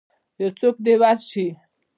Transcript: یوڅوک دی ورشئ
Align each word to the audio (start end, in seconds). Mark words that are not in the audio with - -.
یوڅوک 0.39 0.75
دی 0.85 0.93
ورشئ 1.01 1.47